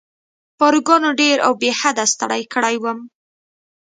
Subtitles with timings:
[0.59, 2.99] پاروګانو ډېر او بې حده ستړی کړی وم.